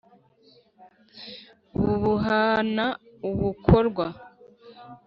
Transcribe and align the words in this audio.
Bububana 1.79 2.85
ubukorwa, 3.29 4.05